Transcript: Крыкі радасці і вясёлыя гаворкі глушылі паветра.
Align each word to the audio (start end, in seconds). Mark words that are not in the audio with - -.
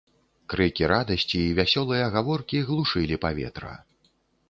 Крыкі 0.53 0.87
радасці 0.91 1.35
і 1.43 1.53
вясёлыя 1.61 2.09
гаворкі 2.17 2.65
глушылі 2.73 3.23
паветра. 3.31 3.79